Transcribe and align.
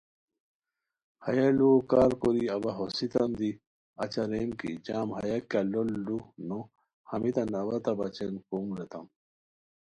ہیہ 1.25 1.47
لُوؤ 1.57 1.77
کارکوری 1.91 2.45
اوا 2.55 2.71
ہوسیتام 2.79 3.31
دی 3.39 3.49
اچی 4.03 4.23
ریم 4.31 4.49
کی، 4.59 4.71
جم 4.85 5.09
ہیہ 5.17 5.37
کیہ 5.49 5.67
لوٹ 5.71 5.87
لُو 6.05 6.17
نو، 6.47 6.59
ہمیتان 7.11 7.49
اوا 7.61 7.75
تہ 7.83 7.91
بچین 7.99 8.33
کوم 8.47 8.67
ریتام 8.77 9.05